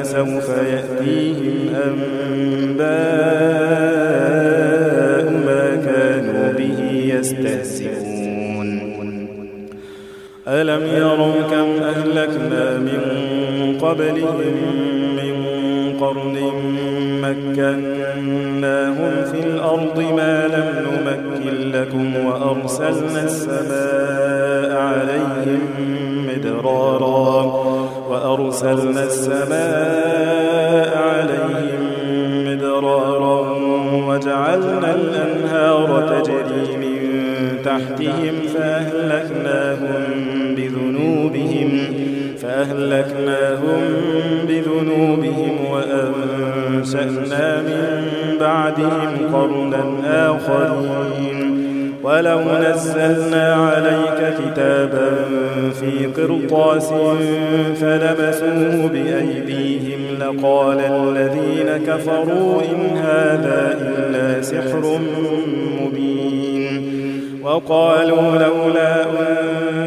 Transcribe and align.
فسوف 0.00 0.48
يأتيهم 0.48 1.74
أنباء 1.86 2.90
ما 5.46 5.64
كانوا 5.86 6.52
به 6.58 6.78
يستهزئون. 7.14 8.70
ألم 10.48 10.82
يروا 10.96 11.42
كم 11.50 11.68
أهلكنا 11.82 12.78
من 12.78 13.00
قبلهم 13.80 14.56
من 15.16 15.34
قرن 16.00 16.36
مكناهم 17.22 19.12
في 19.32 19.38
الأرض 19.46 19.98
ما 20.16 20.34
لم 20.46 20.68
نمكن 20.86 21.54
لكم 21.72 22.06
وأرسلنا 22.26 23.20
السماء 23.24 23.99
بعدهم 48.40 49.10
قرنا 49.32 49.82
آخرين. 50.36 51.60
ولو 52.02 52.40
نزلنا 52.40 53.54
عليك 53.54 54.34
كتابا 54.38 55.10
في 55.80 56.06
قرطاس 56.06 56.88
فلمسوه 57.80 58.90
بأيديهم 58.92 60.00
لقال 60.20 60.80
الذين 60.80 61.86
كفروا 61.86 62.62
إن 62.62 62.96
هذا 62.96 63.78
إلا 63.80 64.42
سحر 64.42 64.98
مبين. 65.80 66.82
وقالوا 67.42 68.36
لولا 68.36 69.04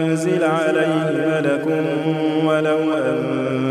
أنزل 0.03 0.43
عليه 0.43 1.05
ملك 1.27 1.65
ولو 2.45 2.77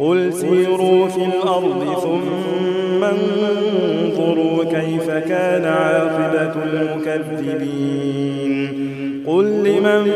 قل 0.00 0.32
سيروا 0.32 1.08
في 1.08 1.24
الأرض 1.24 2.00
ثم 2.02 3.04
انظروا 3.04 4.64
كيف 4.64 5.10
كان 5.10 5.64
عاقبة 5.64 6.54
المكذبين. 6.72 8.20
قل 9.26 9.44
لمن 9.44 10.12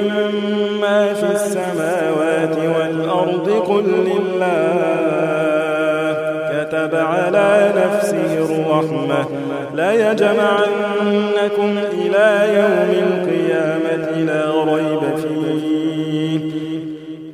ما 0.80 1.14
في 1.14 1.26
السماوات 1.32 2.56
والأرض؟ 2.78 3.50
قل 3.50 3.84
لله. 3.84 5.04
كتب 6.52 6.94
على 6.94 7.72
نفسه 7.76 8.32
الرحمة. 8.38 9.24
لا 9.74 10.10
يجمعنكم 10.10 11.70
إلى 11.92 12.28
يوم 12.56 12.90
القيامة. 13.06 14.06
لا 14.18 14.64
ريب 14.64 15.02
فيه. 15.16 15.53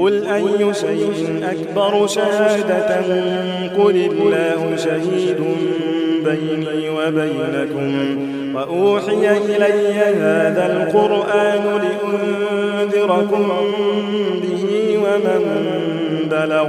قل 0.00 0.26
أي 0.26 0.74
شيء 0.74 1.42
أكبر 1.42 2.06
شهادة 2.06 2.96
قل 3.78 3.96
الله 3.96 4.76
شهيد 4.76 5.36
بيني 6.24 6.90
وبينكم 6.90 8.18
وأوحي 8.54 9.36
إلي 9.36 9.92
هذا 9.92 10.66
القرآن 10.66 11.80
لأنذركم 11.82 13.48
به 14.42 14.98
ومن 14.98 15.42
بلغ 16.30 16.68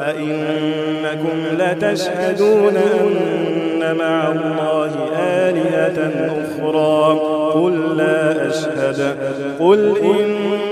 أئنكم 0.00 1.38
لتشهدون 1.58 2.76
أن 2.76 3.96
مع 3.96 4.32
الله 4.32 4.92
آلهة 5.18 6.10
أخرى 6.42 7.20
قل 7.54 7.96
لا 7.96 8.48
أشهد 8.48 9.16
قل 9.60 9.94
إنما 9.98 10.71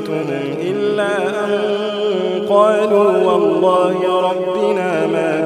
فتنتهم 0.00 0.56
إلا 0.60 1.44
أن 1.44 1.60
قالوا 2.48 3.32
والله 3.32 4.20
ربنا 4.30 5.06
ما 5.06 5.45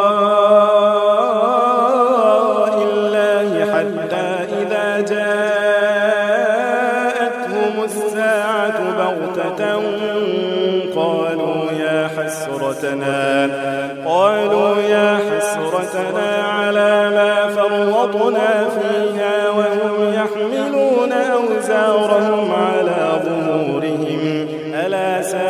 فرطنا 18.21 18.69
فيها 18.69 19.49
وهم 19.49 20.13
يحملون 20.13 21.11
أوزارهم 21.11 22.51
على 22.51 23.21
ظهورهم. 23.25 24.47
ألا 24.85 25.21
ساء 25.21 25.41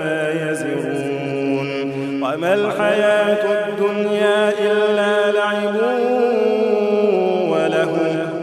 ما 0.00 0.30
يزرون. 0.50 1.68
وما 2.22 2.54
الحياة 2.54 3.68
الدنيا 3.68 4.48
إلا 4.48 5.32
لعب 5.32 5.76
وله 7.50 7.92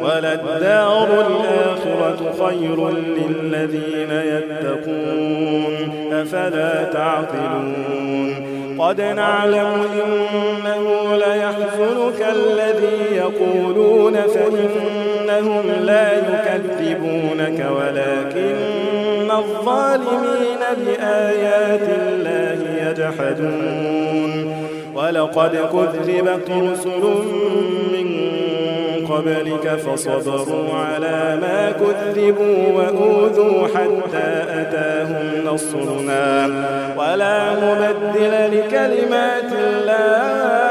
وللدار 0.01 1.09
الآخرة 1.27 2.19
خير 2.45 2.89
للذين 2.89 4.11
يتقون. 4.11 5.73
أفلا 6.13 6.83
تعقلون؟ 6.83 8.51
قد 8.79 9.01
نعلم 9.01 9.85
الذي 9.93 10.50
يقولون 13.21 14.13
فإنهم 14.13 15.63
لا 15.81 16.13
يكذبونك 16.17 17.65
ولكن 17.77 19.31
الظالمين 19.31 20.61
بآيات 20.77 21.89
الله 21.89 22.89
يجحدون 22.89 24.55
ولقد 24.95 25.51
كذبت 25.51 26.49
رسل 26.49 27.03
من 27.93 28.31
قبلك 29.09 29.75
فصبروا 29.75 30.73
على 30.73 31.37
ما 31.41 31.71
كذبوا 31.71 32.67
وأوذوا 32.73 33.67
حتى 33.67 34.43
أتاهم 34.49 35.45
نصرنا 35.45 36.45
ولا 36.97 37.53
مبدل 37.53 38.57
لكلمات 38.57 39.51
الله 39.51 40.70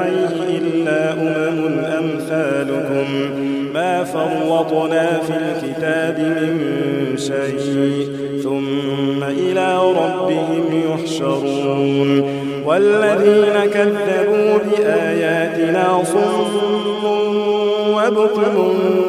فرطنا 4.03 5.19
في 5.27 5.33
الكتاب 5.33 6.19
من 6.19 7.17
شيء 7.17 8.09
ثم 8.43 9.23
إلى 9.23 9.77
ربهم 9.77 10.83
يحشرون 10.89 12.41
والذين 12.65 13.71
كذبوا 13.73 14.57
بآياتنا 14.57 16.03
صم 16.03 17.05
وبكم 17.93 19.00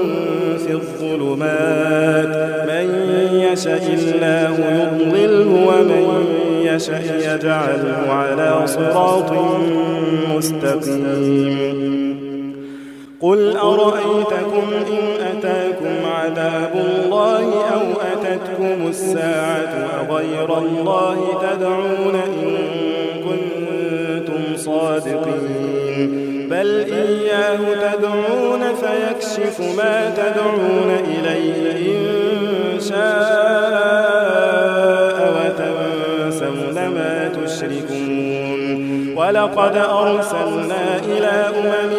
ولقد 39.57 39.77
أرسلنا 39.77 40.97
إلى 41.05 41.29
أمم 41.59 41.93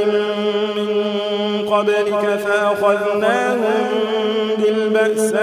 من 0.75 1.69
قبلك 1.69 2.39
فأخذناهم 2.39 3.89
بالبأساء 4.57 5.42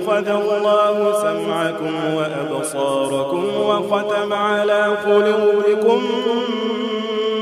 أخذ 0.00 0.28
الله 0.28 1.12
سمعكم 1.22 1.94
وأبصاركم 2.16 3.44
وختم 3.60 4.32
على 4.32 4.96
قلوبكم 5.06 6.02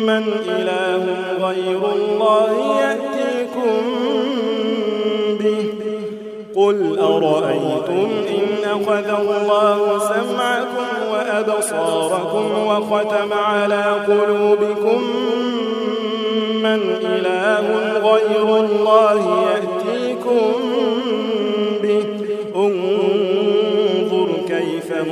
من 0.01 0.25
إله 0.49 1.05
غير 1.47 1.81
الله 1.97 2.51
يأتيكم 2.81 3.81
به. 5.41 5.73
قل 6.57 6.99
أرأيتم 6.99 8.09
إن 8.29 8.71
أخذ 8.71 9.09
الله 9.21 9.99
سمعكم 9.99 10.87
وأبصاركم 11.13 12.67
وختم 12.67 13.33
على 13.33 13.85
قلوبكم 14.09 15.03
من 16.63 16.81
إله 17.03 17.67
غير 17.99 18.57
الله 18.57 19.49
يأتيكم 19.49 20.53
به 20.69 21.08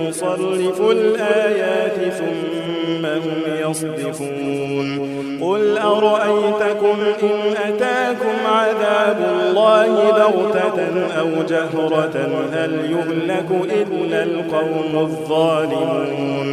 نصرف 0.02 0.80
الآيات 0.90 2.12
ثم 2.12 3.06
هم 3.06 3.42
يصدفون. 3.70 5.16
قل 5.42 5.78
أرأيتكم 5.78 6.96
إن 7.22 7.56
أتاكم 7.64 8.36
عذاب 8.46 9.18
الله 9.40 9.92
بغتة 10.10 10.78
أو 11.20 11.28
جهرة؟ 11.48 12.16
هل 12.52 12.72
يهلك 12.90 13.50
إلا 13.72 14.22
القوم 14.22 14.92
الظالمون؟ 14.94 16.48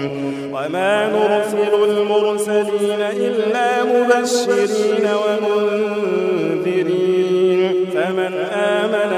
وما 0.54 1.08
نرسل 1.08 1.74
المرسلين 1.90 3.02
إلا 3.02 3.84
مبشرين 3.84 5.06
ومنذرين. 5.24 6.84
فمن 7.94 8.34
آمن 8.54 9.12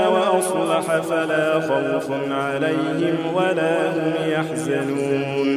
فلا 1.02 1.60
خوف 1.60 2.08
عليهم 2.32 3.18
ولا 3.36 3.76
هم 3.90 4.14
يحزنون. 4.28 5.50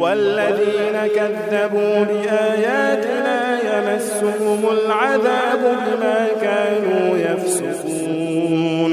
والذين 0.00 0.96
كذبوا 1.16 1.96
بآياتنا 2.04 3.38
يمسهم 3.70 4.60
العذاب 4.72 5.62
بما 5.86 6.20
كانوا 6.42 7.06
يفسقون. 7.16 8.92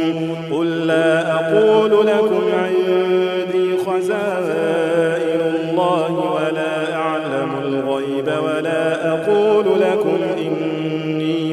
قل 0.51 0.69
لا 0.87 1.11
أقول 1.33 1.91
لكم 2.07 2.43
عندي 2.63 3.67
خزائن 3.77 5.41
الله 5.69 6.11
ولا 6.35 6.75
أعلم 6.95 7.51
الغيب 7.63 8.27
ولا 8.45 8.83
أقول 9.13 9.65
لكم 9.81 10.17
إني 10.37 11.20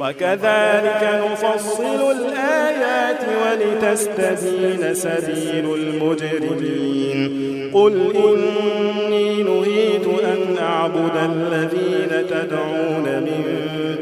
وكذلك 0.00 1.02
نفصل 1.32 2.00
الآيات 2.10 3.22
ولتستبين 3.42 4.94
سبيل 4.94 5.66
المجرمين. 5.74 7.20
قل 7.74 7.94
إني 8.16 9.42
نهيت 9.42 10.06
أن 10.24 10.58
أعبد 10.62 11.16
الذين 11.16 12.26
تدعون 12.26 13.06
من 13.06 13.42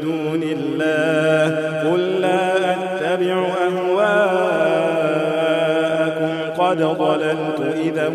دون 0.01 0.43
الله. 0.43 1.43
قل 1.91 2.01
لا 2.21 2.73
أتبع 2.73 3.37
أهواءكم. 3.67 4.29
قد 6.63 6.79
ضللت 6.81 7.59
إذا 7.85 8.07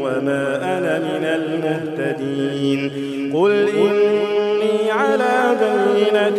وما 0.00 0.44
أنا 0.62 0.98
من 0.98 1.24
المهتدين. 1.24 2.80
قل 3.34 3.54
إني 3.68 4.90
على 4.90 5.56
بينة 5.60 6.38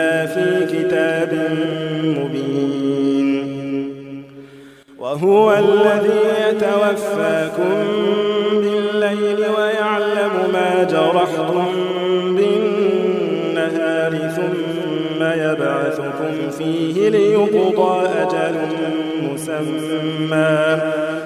في 0.00 0.66
كتاب 0.66 1.48
مبين. 2.04 3.32
وهو 4.98 5.54
الذي 5.54 6.20
يتوفاكم 6.48 7.84
بالليل 8.52 9.40
ويعلم 9.58 10.34
ما 10.52 10.84
جرحتم 10.90 11.66
بالنهار 12.36 14.12
ثم 14.12 15.22
يبعثكم 15.22 16.50
فيه 16.58 17.08
ليقضى 17.08 18.08
أجل 18.22 18.54
مسمى. 19.22 20.80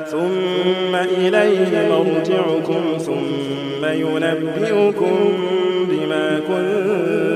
ثم 0.07 0.95
إليه 0.95 1.89
مرجعكم 1.91 2.99
ثم 2.99 3.85
ينبئكم 3.85 5.19
بما 5.89 6.41
كنتم 6.49 7.36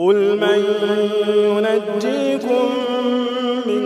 قل 0.00 0.36
من 0.36 0.64
ينجيكم 1.28 2.68
من 3.66 3.82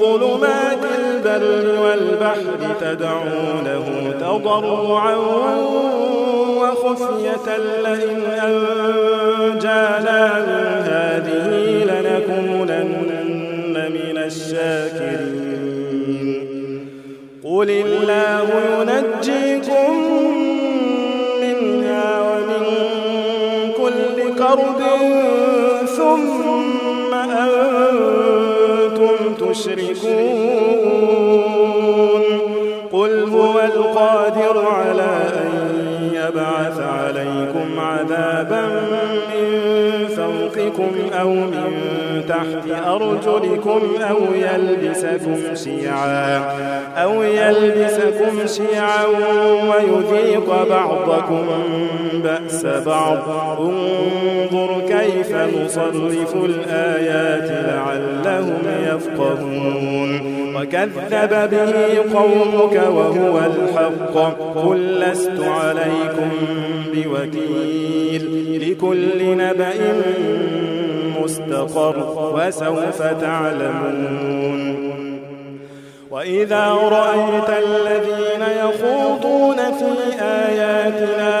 ظلمات 0.00 0.84
البر 0.98 1.80
والبحر 1.82 2.60
تدعونه 2.80 3.86
تضرعا 4.20 5.16
وخفية 6.58 7.56
لئن 7.84 8.20
أنجانا 8.44 10.20
من 10.38 10.66
هذه 10.92 11.48
لنكونن 11.84 12.94
من 13.92 14.16
الشاكرين 14.18 15.58
قل 17.44 17.70
الله 17.70 18.48
ينجيكم 18.80 19.47
كرب 24.48 24.80
ثم 25.86 27.14
أنتم 27.14 29.16
تشركون. 29.40 30.88
قل 32.92 33.28
هو 33.28 33.60
القادر 33.60 34.66
على 34.66 35.10
أن 35.44 35.58
يبعث 36.12 36.80
عليكم 36.80 37.80
عذابا 37.80 38.66
من 38.66 39.20
فوقكم 40.48 40.90
أو 41.20 41.30
من 41.30 41.72
تحت 42.28 42.86
أرجلكم 42.86 43.80
أو 44.10 44.16
يلبسكم 44.34 45.54
شيعا 45.54 46.38
أو 46.96 47.22
يلبسكم 47.22 48.46
شيعا 48.46 49.04
ويذيق 49.68 50.68
بعضكم 50.70 51.46
بأس 52.24 52.66
بعض. 52.66 53.18
انظر 53.60 54.80
كيف 54.88 55.36
نصرف 55.36 56.34
الآيات 56.34 57.50
لعلهم 57.50 58.62
يفقهون. 58.86 60.38
وكذب 60.56 61.50
به 61.50 62.18
قومك 62.18 62.82
وهو 62.88 63.38
الحق. 63.38 64.16
قل 64.54 65.00
لست 65.00 65.40
عليكم 65.40 66.30
بوكيل. 66.94 68.37
لكل 68.58 69.36
نبأ 69.36 69.74
مستقر 71.22 71.96
وسوف 72.34 73.02
تعلمون. 73.02 74.88
وإذا 76.10 76.66
رأيت 76.72 77.50
الذين 77.66 78.42
يخوضون 78.64 79.56
في 79.56 80.22
آياتنا 80.22 81.40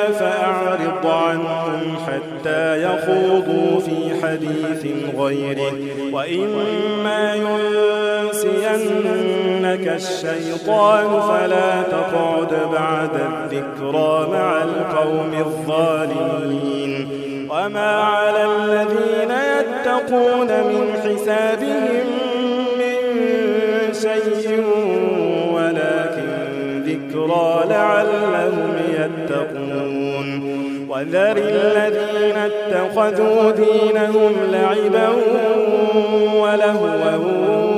عنهم 1.06 1.96
حتى 2.06 2.82
يخوضوا 2.82 3.80
في 3.80 3.96
حديث 4.22 4.86
غيره. 5.18 5.72
وإما 6.12 7.34
ينسينك 9.74 9.96
الشيطان 9.96 11.20
فلا 11.20 11.82
تقعد 11.82 12.70
بعد 12.72 13.10
الذكرى 13.14 14.28
مع 14.32 14.62
القوم 14.62 15.32
الظالمين. 15.38 17.08
وما 17.50 17.90
على 18.02 18.44
الذين 18.44 19.30
يتقون 19.30 20.46
من 20.46 20.92
حسابهم 21.04 22.06
من 22.78 22.98
شيء 23.92 24.64
ولكن 25.54 26.28
ذكرى 26.86 27.64
لعلهم 27.70 28.76
يتقون. 28.98 30.28
وذر 30.88 31.36
الذين 31.36 32.36
اتخذوا 32.36 33.50
دينهم 33.50 34.32
لعبا 34.52 35.08
ولهوا 36.34 37.77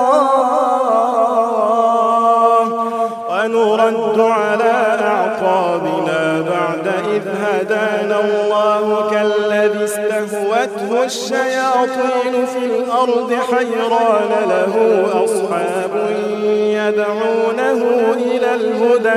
استهوته 10.61 11.03
الشياطين 11.03 12.45
في 12.45 12.65
الأرض 12.65 13.33
حيران 13.33 14.49
له 14.49 15.05
أصحاب 15.23 16.09
يدعونه 16.53 17.79
إلى 18.13 18.55
الهدى 18.55 19.09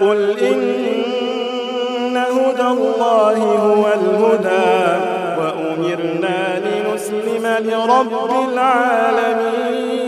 قل 0.00 0.38
إن 0.38 2.16
هدى 2.16 2.62
الله 2.62 3.38
هو 3.42 3.86
الهدى. 3.86 4.98
وأمرنا 5.38 6.38
لنسلم 6.58 7.46
لرب 7.60 8.30
العالمين. 8.52 9.98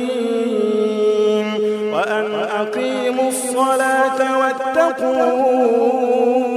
وأن 1.94 2.28
أقيموا 2.60 3.28
الصلاة 3.28 4.38
واتقوه. 4.38 6.49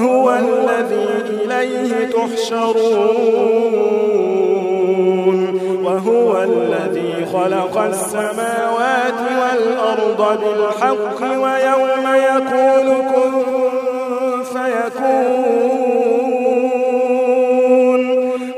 وهو 0.00 0.34
الذي 0.34 1.08
إليه 1.28 1.92
تحشرون. 2.06 3.60
وهو 5.84 6.42
الذي 6.42 7.26
خلق 7.32 7.78
السماوات 7.78 9.20
والأرض 9.40 10.20
بالحق 10.40 11.20
ويوم 11.22 12.06
يقول 12.14 12.88
كن 13.12 13.32
فيكون. 14.52 15.80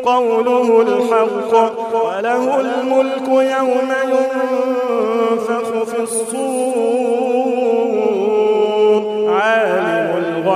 قوله 0.04 0.68
الحق 0.82 1.92
وله 2.04 2.44
الملك 2.60 3.28
يوم 3.28 3.90
ينفخ 4.08 5.68
في 5.84 5.98
الصور. 6.02 6.71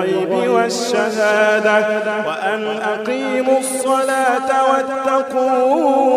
الغيب 0.03 0.51
والشهادة 0.51 1.89
وأن 2.27 2.67
أقيموا 2.67 3.59
الصلاة 3.59 4.49
واتقوه 4.71 6.17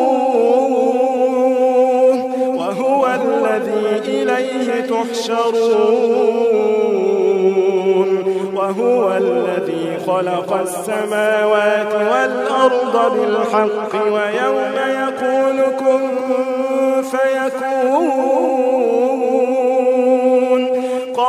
وهو 2.56 3.08
الذي 3.08 4.00
إليه 4.08 4.82
تحشرون 4.82 6.20
وهو 8.56 9.18
الذي 9.18 9.98
خلق 10.08 10.54
السماوات 10.54 11.94
والأرض 11.94 12.96
بالحق 13.14 13.94
ويوم 14.06 14.76
يقول 14.90 15.49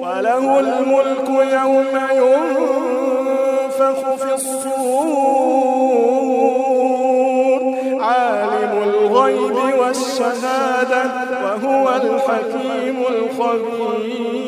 وله 0.00 0.44
الملك 0.60 1.28
يوم 1.28 1.94
ينفخ 2.22 4.00
في 4.18 4.30
الصور. 4.34 4.78
عالم 8.00 8.72
الغيب 8.82 9.56
والشهادة 9.80 11.02
وهو 11.44 11.84
الحكيم 11.88 12.96
الخبير. 13.10 14.47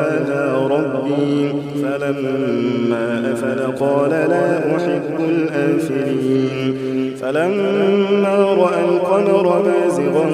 ربي 1.01 1.53
فلما 1.83 3.33
أفل 3.33 3.59
قال 3.85 4.09
لا 4.09 4.75
أحب 4.75 5.17
الآفلين. 5.29 7.15
فلما 7.21 8.35
رأى 8.35 8.85
القمر 8.85 9.61
بازغا 9.61 10.27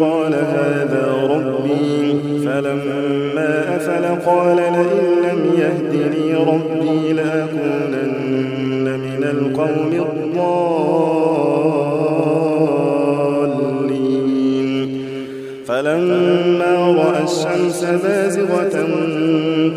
قال 0.00 0.34
هذا 0.34 1.04
ربي. 1.30 2.20
فلما 2.44 3.76
أفل 3.76 4.04
قال 4.30 4.56
لئن 4.56 5.04
لم 5.24 5.40
يهدني 5.58 6.34
ربي 6.34 7.12
لأكونن 7.12 8.86
من 9.00 9.22
القوم 9.24 9.92
الضالين. 9.92 10.50
فلما 15.66 16.74
رأى 16.98 17.22
الشمس 17.24 17.80
بازغة 17.84 18.76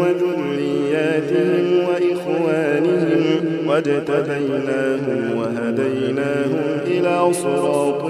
وذرياتهم 0.00 1.66
وإخوانهم 1.88 3.42
واجتبيناهم 3.68 5.20
وهديناهم 5.38 6.66
إلى 6.86 7.32
صراط 7.32 8.02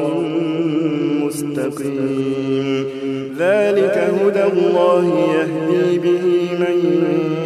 مستقيم. 1.24 2.86
ذلك 3.38 3.96
هدى 4.22 4.44
الله 4.52 5.04
يهدي 5.34 5.98
به 5.98 6.24
من 6.60 6.76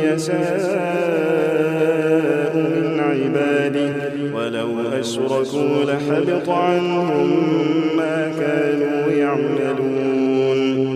يشاء. 0.02 1.05
أشركوا 5.06 5.84
لحبط 5.84 6.48
عنهم 6.48 7.28
ما 7.96 8.32
كانوا 8.40 9.12
يعملون. 9.12 10.90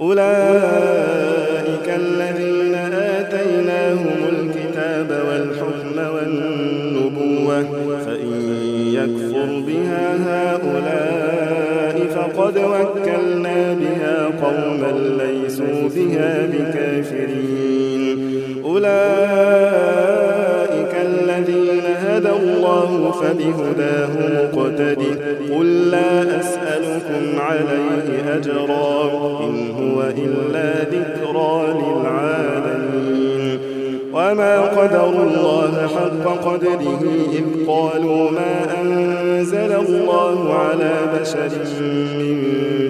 أولئك 0.00 1.86
الذين 1.88 2.57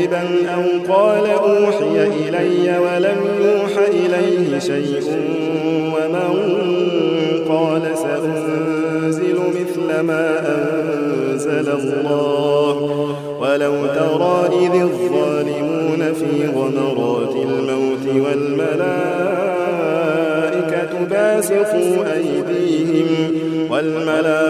كذبا 0.00 0.22
أو 0.54 0.94
قال 0.94 1.26
أوحي 1.26 2.06
إلي 2.06 2.78
ولم 2.78 3.20
يوح 3.40 3.74
إليه 3.88 4.58
شيء 4.58 5.02
ومن 5.94 6.32
قال 7.48 7.82
سأنزل 7.96 9.38
مثل 9.48 10.00
ما 10.00 10.26
أنزل 10.48 11.68
الله. 11.68 12.76
ولو 13.40 13.86
ترى 13.86 14.66
إذ 14.66 14.74
الظالمون 14.80 16.12
في 16.14 16.46
غمرات 16.54 17.34
الموت 17.36 18.06
والملائكة 18.26 18.90
باسطوا 21.10 22.14
أيديهم 22.14 23.08
والملائكة 23.70 24.49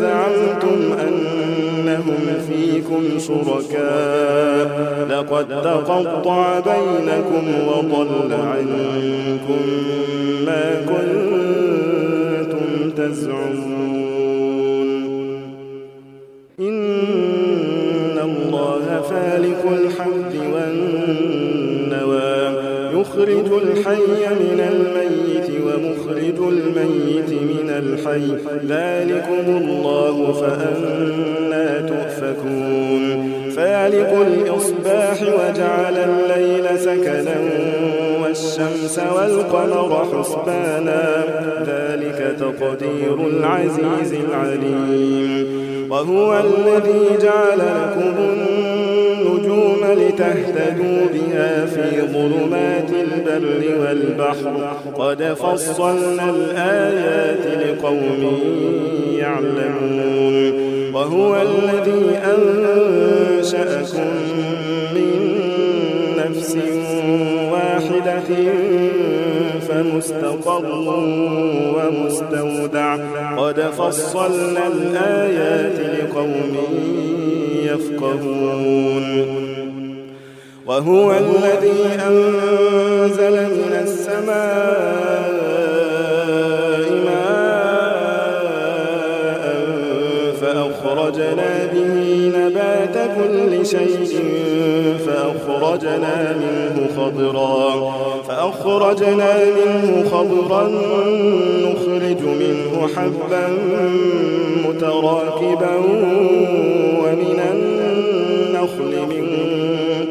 زعمتم 0.00 0.78
أنهم 1.06 2.22
فيكم 2.48 3.02
شركاء. 3.18 4.66
لقد 5.10 5.48
تقطع 5.48 6.42
بينكم 6.60 7.44
وضل 7.68 8.30
عنكم 8.32 9.62
ما 10.46 10.66
كنتم 10.90 12.66
تزعمون. 12.96 13.70
إن 16.60 18.16
الله 18.28 18.86
فالق 19.10 19.62
الحب 19.80 20.32
والنوى. 20.54 22.34
يخرج 23.00 23.48
الحي 23.62 24.20
من 24.42 24.58
الميت 24.72 25.39
الميت 26.48 27.30
من 27.30 27.70
الحي. 27.70 28.36
ذلكم 28.68 29.56
الله 29.56 30.32
فأنا 30.32 31.80
تؤفكون. 31.80 33.30
فالق 33.56 34.26
الإصباح 34.26 35.22
وجعل 35.22 35.96
الليل 35.96 36.78
سكنا 36.78 37.40
والشمس 38.22 39.00
والقمر 39.16 40.06
حسبانا. 40.12 41.24
ذلك 41.66 42.36
تقدير 42.38 43.26
العزيز 43.26 44.14
العليم. 44.30 45.60
وهو 45.90 46.38
الذي 46.38 47.22
جعل 47.22 47.58
لكم 47.58 48.14
لتهتدوا 49.94 51.06
بها 51.12 51.66
في 51.66 52.00
ظلمات 52.00 52.90
البر 52.90 53.80
والبحر. 53.80 54.76
قد 54.94 55.22
فصلنا 55.22 56.30
الآيات 56.30 57.46
لقوم 57.46 58.38
يعلمون. 59.18 60.70
وهو 60.94 61.42
الذي 61.42 62.18
أنشأكم 62.24 64.10
من 64.94 65.10
نفس 66.18 66.56
واحدة 67.52 68.30
فمستقر 69.68 70.64
ومستودع. 71.76 72.96
قد 73.36 73.60
فصلنا 73.60 74.66
الآيات 74.66 75.78
لقوم 75.78 76.56
يفقهون. 77.64 79.49
وهو 80.70 81.12
الذي 81.12 81.82
أنزل 82.06 83.32
من 83.32 83.72
السماء 83.82 84.50
ماء 87.04 88.20
فأخرجنا 90.40 91.66
به 91.72 92.32
نبات 92.36 92.96
كل 93.16 93.66
شيء 93.66 94.24
فأخرجنا 95.06 96.36
منه 96.36 96.88
خضرا 96.96 97.92
فأخرجنا 98.28 99.34
منه 99.44 100.04
خضرا 100.10 100.68
نخرج 101.64 102.22
منه 102.22 102.88
حبا 102.96 103.48
متراكبا 104.68 105.74
ومن 107.02 107.40
النخل 107.52 108.92
من 109.08 109.49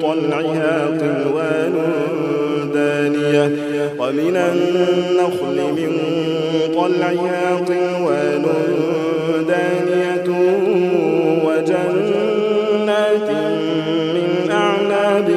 طلعها 0.10 0.88
قنوان 0.88 1.76
دانية. 2.74 3.46
ومن 4.00 4.36
النخل 4.36 5.58
من 5.78 5.92
طلعها 6.76 7.56
قنوان 7.56 8.46
دانية 9.48 10.30
وجنات 11.46 13.30
من 14.16 14.52
أعناب 14.52 15.30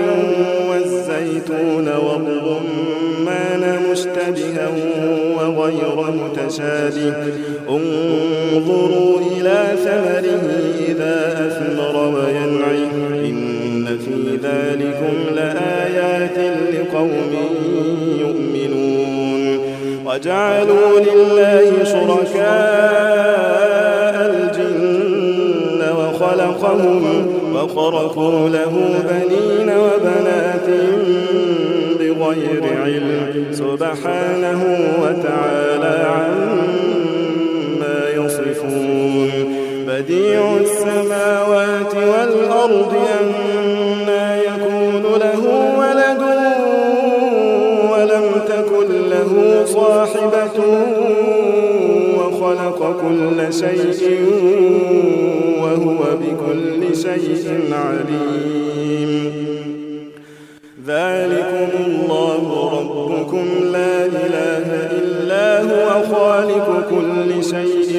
والزيتون 0.71 1.89
والرمان 1.89 3.63
مشتبها 3.91 4.69
وغير 5.37 5.99
متشابه. 6.11 7.32
لا 64.07 64.27
إله 64.27 64.69
إلا 64.99 65.47
هو 65.63 65.89
خالق 66.15 66.69
كل 66.91 67.31
شيء 67.45 67.93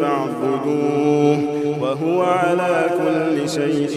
فاعبدوه 0.00 1.38
وهو 1.80 2.18
على 2.22 2.74
كل 2.98 3.36
شيء 3.48 3.94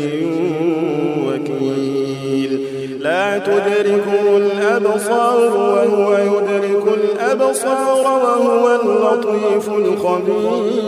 وكيل. 1.27 2.53
لا 2.99 3.37
تدركه 3.37 4.23
الأبصار 4.37 5.39
وهو 5.57 6.09
يدرك 6.17 6.85
الأبصار 6.97 8.05
وهو 8.23 8.63
اللطيف 8.75 9.65
الخبير. 9.69 10.87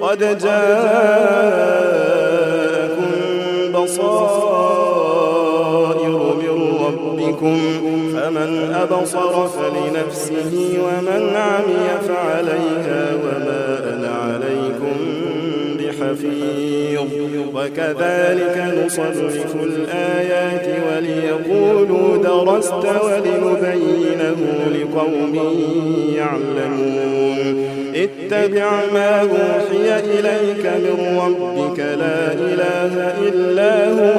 قد 0.00 0.20
جاءكم 0.38 2.13
ربكم 7.44 8.08
فمن 8.14 8.74
أبصر 8.74 9.48
فلنفسه 9.48 10.78
ومن 10.84 11.36
عمي 11.36 11.88
فعليها 12.08 13.14
وما 13.14 13.94
أنا 13.94 14.08
عليكم 14.08 14.96
بحفيظ. 15.78 17.00
وكذلك 17.54 18.84
نصرف 18.84 19.54
الآيات 19.54 20.66
وليقولوا 20.88 22.16
درست 22.16 22.72
ولنبينه 23.04 24.36
لقوم 24.74 25.34
يعلمون. 26.16 27.64
اتبع 27.94 28.70
ما 28.94 29.20
أوحي 29.20 29.98
إليك 29.98 30.66
من 30.66 31.18
ربك 31.18 31.78
لا 31.78 32.32
إله 32.32 33.14
إلا 33.28 33.90
هو 33.90 34.18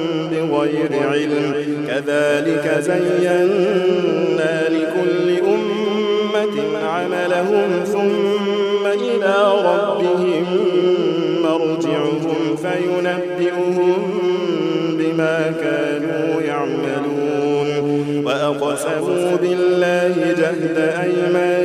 بغير 0.51 0.91
علم. 1.11 1.53
كذلك 1.87 2.65
زينا 2.79 4.69
لكل 4.69 5.27
أمة 5.45 6.57
عملهم 6.87 7.69
ثم 7.85 8.85
إلى 8.85 9.35
ربهم 9.65 10.45
مرجعهم 11.43 12.55
فينبئهم 12.55 14.01
بما 14.99 15.37
كانوا 15.61 16.41
يعملون. 16.41 17.69
وأقسموا 18.25 19.37
بالله 19.41 20.15
جهد 20.37 20.77
أيمانهم 21.03 21.60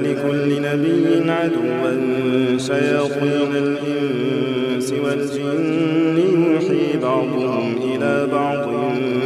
جعلنا 0.00 0.08
لكل 0.08 0.62
نبي 0.62 1.30
عدوا 1.30 2.58
شياطين 2.58 3.52
الإنس 3.56 4.92
والجن 4.92 6.18
يوحي 6.18 6.98
بعضهم 7.02 7.76
إلى 7.84 8.28
بعض 8.32 8.68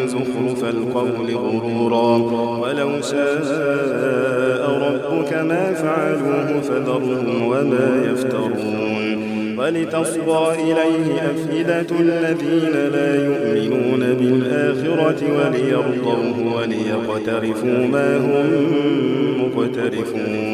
زخرف 0.07 0.65
القول 0.65 1.35
غرورا. 1.35 2.17
ولو 2.59 3.01
شاء 3.01 4.71
ربك 4.71 5.33
ما 5.33 5.73
فعلوه 5.73 6.61
فذرهم 6.61 7.43
وما 7.43 8.05
يفترون. 8.13 9.25
ولتصغى 9.59 10.55
إليه 10.55 11.23
أفئدة 11.31 11.91
الذين 12.01 12.75
لا 12.93 13.11
يؤمنون 13.25 14.15
بالآخرة 14.15 15.21
وليرضوه 15.37 16.57
وليقترفوا 16.57 17.87
ما 17.93 18.17
هم 18.17 18.49
مقترفون. 19.39 20.54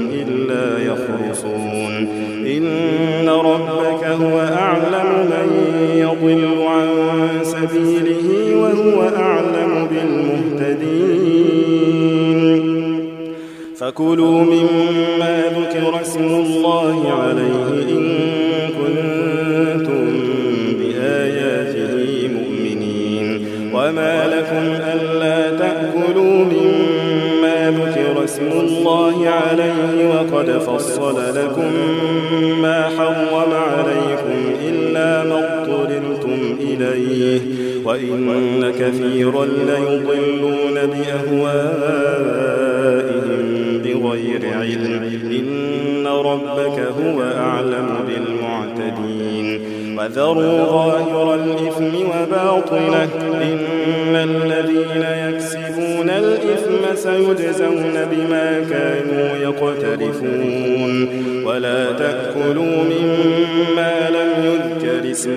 فكلوا 13.90 14.29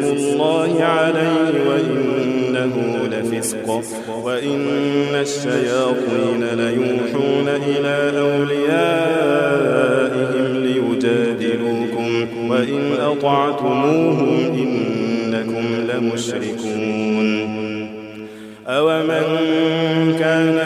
اسم 0.00 0.34
الله 0.34 0.84
عليه 0.84 1.52
وإنه 1.68 2.74
لفسق 3.12 3.66
وإن 4.24 5.14
الشياطين 5.14 6.42
ليوحون 6.44 7.48
إلى 7.48 7.96
أوليائهم 8.18 9.64
ليجادلوكم 10.62 12.10
وإن 12.50 12.82
أطعتموهم 13.00 14.38
إنكم 14.54 15.66
لمشركون. 15.90 17.28
أومن 18.66 19.26
كان 20.18 20.58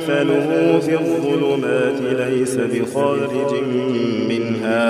مثله 0.00 0.78
في 0.80 0.94
الظلمات 0.94 1.98
ليس 2.18 2.56
بخارج 2.56 3.52
منها. 4.28 4.86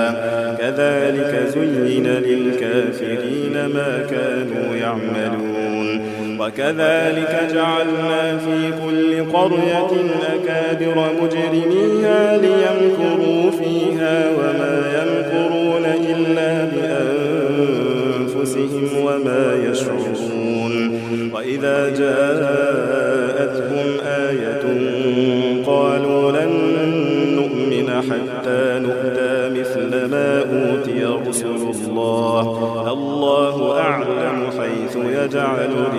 كذلك 0.57 1.31
زين 1.47 2.07
للكافرين 2.07 3.65
ما 3.73 4.07
كانوا 4.09 4.75
يعملون. 4.75 6.01
وكذلك 6.39 7.33
جعلنا 7.53 8.37
في 8.37 8.57
كل 8.85 9.09
قرية 9.31 9.91
أكابر 10.35 10.95
مجرميها 11.21 12.37
ليمكروا 12.37 13.51
فيها 13.51 14.15
وما 14.37 14.75
يمكرون 14.97 15.85
إلا 16.09 16.51
بأنفسهم 18.31 18.85
وما 19.05 19.43
يشعرون. 19.71 20.30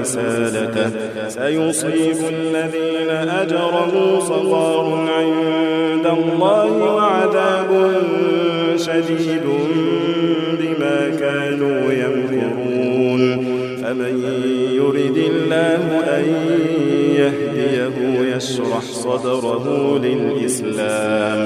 رسالته. 0.02 0.90
سيصيب 1.28 2.16
الذين 2.28 3.10
أجرموا 3.10 4.20
صغار 4.20 4.86
عند 5.18 6.06
الله 6.06 6.66
وعذاب 6.94 7.70
شديد 8.76 9.46
بما 10.60 10.98
كانوا 11.20 11.92
يمكرون. 11.92 13.22
فمن 13.82 14.14
يرد 14.74 15.18
الله 15.30 15.82
أن 16.16 16.24
يهديه 17.20 17.96
يشرح 18.36 18.80
صدره 18.82 19.64
للإسلام. 20.02 21.42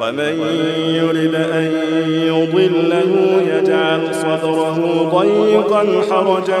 ومن 0.00 0.34
يرد 0.88 1.34
أن 1.34 1.68
يضله 2.30 3.12
يجعل 3.52 4.02
صدره 4.14 4.78
ضيقا 5.16 5.82
حرجا 6.10 6.60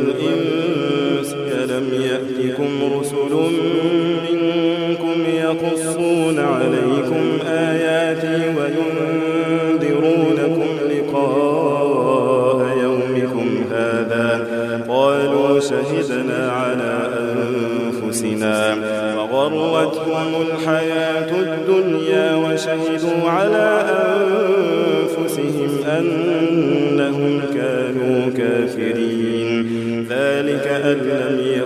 الجن 0.00 0.39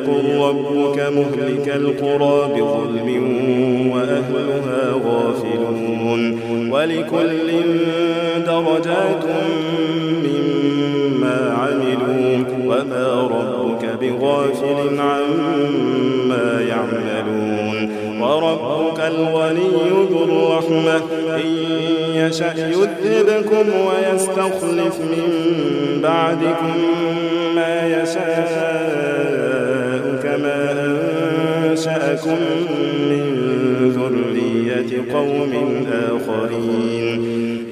يكن 0.05 0.41
ربك 0.41 0.99
مهلك 0.99 1.69
القرى 1.77 2.49
بظلم 2.55 3.09
وأهلها 3.93 4.83
غافلون. 5.05 6.41
ولكل 6.71 7.49
درجات 8.47 9.25
مما 10.25 11.39
عملوا 11.59 12.45
وما 12.67 13.09
ربك 13.23 13.85
بغافل 14.01 15.01
عما 15.01 16.49
يعملون. 16.69 17.77
وربك 18.21 19.01
الغني 19.01 19.71
ذو 20.11 20.25
الرحمة 20.25 21.03
إن 21.37 21.51
يشأ 22.15 22.55
يذهبكم 22.57 23.67
ويستخلف 23.87 24.97
من 25.01 25.29
بعدكم 26.03 26.75
ما 27.57 28.03
يشاء. 28.03 28.54
أنشأكم 32.27 32.39
من 33.11 33.25
ذرية 33.97 35.13
قوم 35.13 35.53
آخرين. 35.93 37.07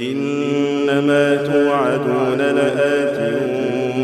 إنما 0.01 1.37
توعدون 1.37 2.39
لآت 2.39 3.19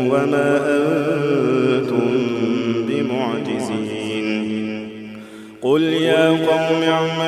وما 0.09 0.49
أنتم 0.77 2.09
بمعجزين. 2.87 4.27
قل 5.61 5.83
يا 5.83 6.29
قوم 6.29 6.83
اعملوا 6.83 7.18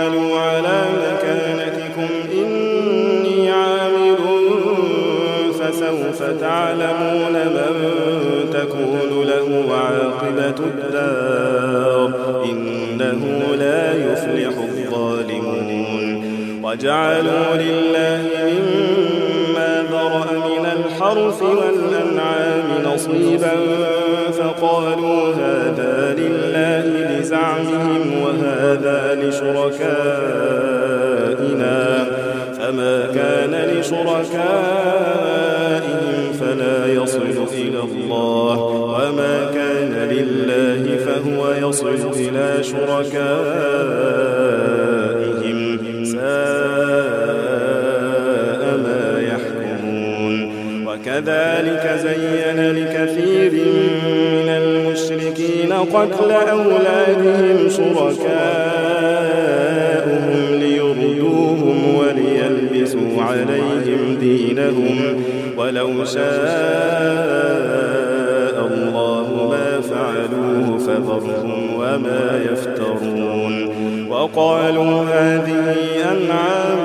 وجعلوا 16.81 17.39
قتل 55.94 56.32
أولادهم 56.32 57.70
شركاؤهم 57.70 58.22
ليردوهم 60.60 61.96
وليلبسوا 61.96 63.22
عليهم 63.22 64.18
دينهم 64.20 65.24
ولو 65.58 66.06
شاء 66.06 66.22
الله 68.68 69.28
ما 69.50 69.82
فعلوه 69.82 70.78
فذرهم 70.78 71.74
وما 71.76 72.42
يفترون 72.52 73.72
وقالوا 74.10 75.04
هذه 75.04 75.76
أنعام 76.12 76.80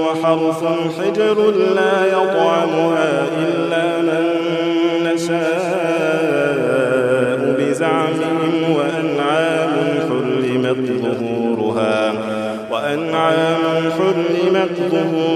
وحرث 0.00 0.64
حجر 0.98 1.50
لا 1.50 2.06
يطعمها 2.06 3.23
thank 14.76 14.92
you 14.92 15.33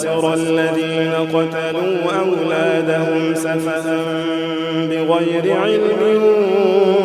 خسر 0.00 0.34
الذين 0.34 1.12
قتلوا 1.12 2.12
أولادهم 2.20 3.34
سفها 3.34 4.00
بغير 4.90 5.56
علم 5.56 6.22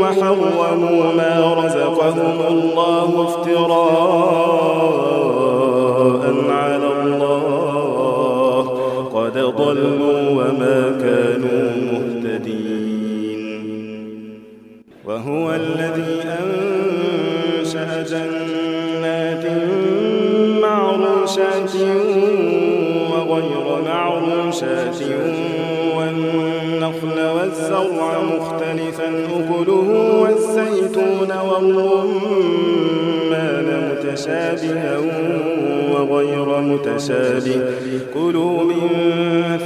وحرموا 0.01 1.11
وغير 23.86 23.93
معروشات 23.93 24.99
والنخل 25.97 27.19
والزرع 27.36 28.21
مختلفا 28.23 29.09
أكله 29.36 29.89
والزيتون 30.21 31.31
والرمان 31.49 32.55
متشابها 33.91 34.93
وغير 35.91 36.49
متشابه. 36.61 37.59
كلوا 38.13 38.63
من 38.63 38.88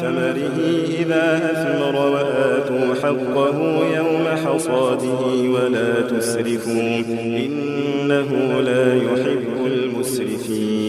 ثمره 0.01 0.57
إذا 0.99 1.25
أثمر 1.51 1.95
وآتوا 1.95 2.87
حقه 3.03 3.57
يوم 3.95 4.25
حصاده 4.45 5.21
ولا 5.53 5.91
تسرفوا 6.01 7.03
إنه 7.45 8.29
لا 8.61 8.85
يحب 8.95 9.65
المسرفين. 9.65 10.88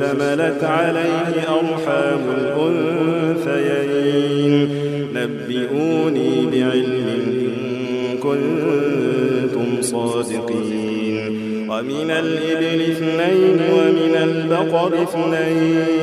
اشتملت 0.00 0.64
عليه 0.64 1.32
أرحام 1.48 2.24
الأنثيين. 3.40 4.68
نبئوني 5.14 6.46
بعلم 6.46 7.08
إن 7.46 8.18
كنتم 8.18 9.68
صادقين. 9.82 11.18
ومن 11.70 12.10
الإبل 12.10 12.80
اثنين 12.92 13.58
ومن 13.72 14.14
البقر 14.22 14.92
اثنين. 15.02 15.99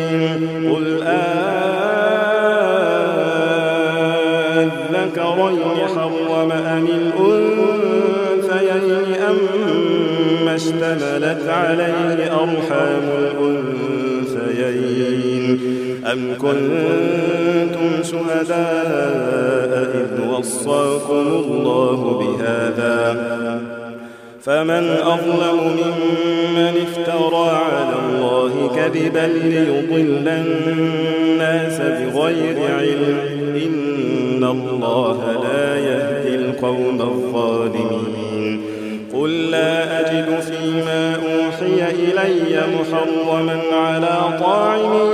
فمن 24.58 24.90
أظلم 24.90 25.60
ممن 25.60 26.74
افترى 26.88 27.50
على 27.50 27.96
الله 28.10 28.72
كذبا 28.76 29.28
ليضل 29.44 30.28
الناس 30.28 31.82
بغير 31.82 32.58
علم. 32.80 33.20
إن 33.56 34.44
الله 34.44 35.20
لا 35.44 35.78
يهدي 35.78 36.36
القوم 36.36 37.02
الظالمين. 37.02 38.62
قل 39.14 39.52
لا 39.52 40.00
أجد 40.00 40.40
فيما 40.40 41.16
أوحي 41.16 41.92
إلي 41.92 42.62
محرما 42.76 43.62
على 43.74 44.40
طاعم 44.40 45.12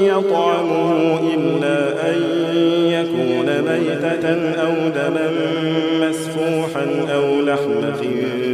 يطعمه 0.00 1.20
إلا 1.34 1.78
أن 2.10 2.22
يكون 2.86 3.46
ميتة 3.46 4.28
أو 4.62 4.88
دما 4.88 5.30
مسفوحا 6.00 6.86
أو 7.14 7.40
لحم 7.40 7.80
خنزير. 7.80 8.53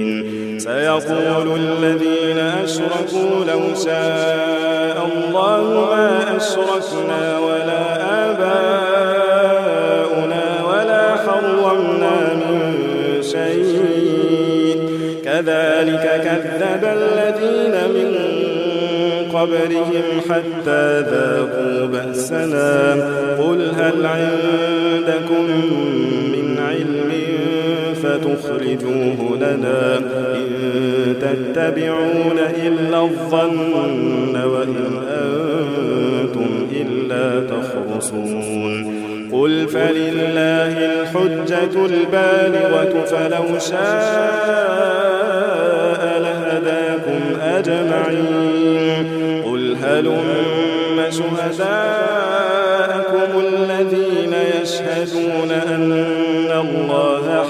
سيقول 0.71 1.47
الذين 1.59 2.39
أشركوا 2.39 3.45
لو 3.47 3.61
شاء 3.85 4.97
الله 5.11 5.61
ما 5.91 6.37
أشركنا 6.37 7.23
ولا 7.39 7.83
آباؤنا 8.29 9.63
ولا 10.69 11.05
حرمنا 11.15 12.15
من 12.41 12.59
شيء. 13.21 14.77
كذلك 15.25 16.05
كذب 16.25 16.83
الذين 16.83 17.75
من 17.95 18.09
قبلهم 19.35 20.05
حتى 20.29 20.85
ذاقوا 21.11 21.79
بأسنا. 21.87 22.71
قل 23.39 23.59
هل 23.79 23.97
عندكم 24.05 25.45
من 26.33 26.47
علم 26.69 27.09
فتخرجوه 28.03 29.37
لنا 29.37 29.97
إن 30.35 31.15
تتبعون 31.21 32.39
إلا 32.39 33.01
الظن 33.01 34.35
وإن 34.35 34.77
أنتم 35.09 36.67
إلا 36.71 37.47
تخرصون 37.47 39.01
قل 39.31 39.67
فلله 39.67 40.85
الحجة 40.85 41.85
البالغة 41.85 43.05
فلو 43.05 43.59
شاء 43.59 44.91
لهداكم 46.19 47.21
أجمعين 47.41 49.05
قل 49.45 49.75
هلم 49.83 50.51
شهداءكم 51.09 52.51
الذين 53.39 54.33
يشهدون 54.61 55.51
أن 55.51 55.91
الله 56.51 57.10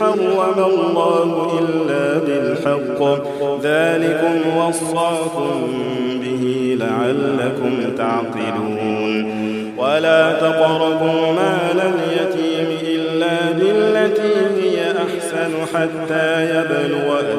حرم 0.00 0.64
الله 0.64 1.58
إلا 1.58 2.18
بالحق. 2.18 3.00
ذلكم 3.62 4.58
وصاكم 4.58 5.68
به 6.22 6.76
لعلكم 6.80 7.96
تعقلون. 7.96 9.42
ولا 9.78 10.32
تقربوا 10.32 11.32
مال 11.32 11.80
اليتيم 11.80 12.78
إلا 12.86 13.50
بالتي 13.52 14.34
هي 14.60 14.92
أحسن 14.92 15.52
حتى 15.74 16.44
يبلغ 16.44 17.21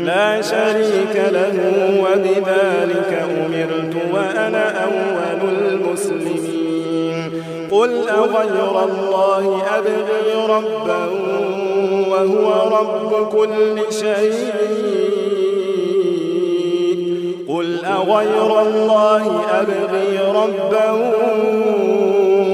لا 0.00 0.40
شريك 0.42 1.14
له 1.32 1.56
وبذلك 2.02 3.10
أمرت 3.30 3.94
وأنا 4.14 4.64
أول 4.84 5.40
المسلمين. 5.58 7.20
قل 7.70 7.92
أغير 8.08 8.74
الله 8.84 9.44
أبغي 9.78 10.28
ربا 10.48 11.02
وهو 12.10 12.46
رب 12.78 13.10
كل 13.28 13.76
شيء. 13.90 14.52
قل 17.48 17.68
أغير 17.84 18.50
الله 18.62 19.24
أبغي 19.60 20.18
ربا 20.34 20.88